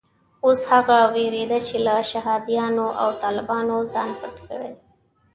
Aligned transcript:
اوس 0.45 0.61
هغه 0.71 0.97
وېرېده 1.13 1.59
چې 1.67 1.75
له 1.85 1.95
شهادیانو 2.11 2.87
او 3.01 3.09
طالبانو 3.23 3.75
ځان 3.93 4.09
پټ 4.19 4.35
کړي. 4.47 4.71